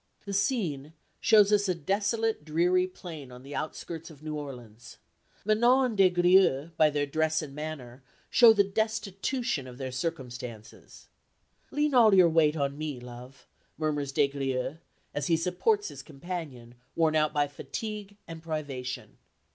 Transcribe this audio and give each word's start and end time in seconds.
The 0.25 0.33
scene 0.33 0.93
shows 1.19 1.53
us 1.53 1.69
a 1.69 1.75
desolate 1.75 2.43
dreary 2.43 2.87
plain 2.87 3.31
on 3.31 3.43
the 3.43 3.53
outskirts 3.53 4.09
of 4.09 4.23
New 4.23 4.33
Orleans. 4.35 4.97
Manon 5.45 5.85
and 5.91 5.97
Des 5.97 6.09
Grieux 6.09 6.71
by 6.75 6.89
their 6.89 7.05
dress 7.05 7.43
and 7.43 7.53
manner 7.53 8.01
show 8.31 8.51
the 8.51 8.63
destitution 8.63 9.67
of 9.67 9.77
their 9.77 9.91
circumstances. 9.91 11.05
"Lean 11.69 11.93
all 11.93 12.15
your 12.15 12.29
weight 12.29 12.57
on 12.57 12.79
me, 12.79 12.99
love," 12.99 13.45
murmurs 13.77 14.11
Des 14.11 14.29
Grieux, 14.29 14.79
as 15.13 15.27
he 15.27 15.37
supports 15.37 15.89
his 15.89 16.01
companion, 16.01 16.73
worn 16.95 17.15
out 17.15 17.31
by 17.31 17.47
fatigue 17.47 18.17
and 18.27 18.41
privation. 18.41 19.19